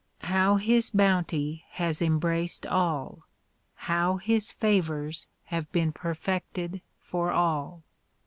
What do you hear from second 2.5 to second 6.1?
all! How his favors have been